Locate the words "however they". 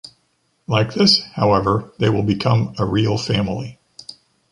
1.35-2.09